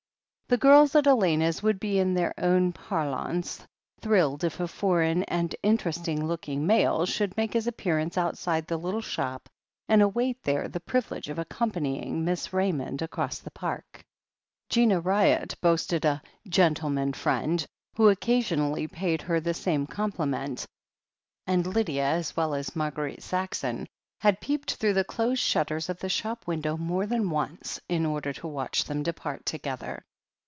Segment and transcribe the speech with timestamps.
[0.47, 3.65] The girls at Elena's would be, in their own parlance,
[4.01, 8.99] thrilled if a foreign and interesting looking male should make his appearance outside the little
[8.99, 9.47] shop
[9.87, 14.03] and await there the privilege of accompan}ring Miss Raymond across the Park.
[14.67, 17.65] Gina Ryott boasted a "gentleman friend"
[17.95, 20.67] who occa sionally paid her the same compliment,
[21.47, 23.87] and Lydia, as well as Marguerite Saxon,
[24.19, 28.33] had peeped through the closed shutters of the shop window more than once, in order
[28.33, 30.03] to watch them depart together.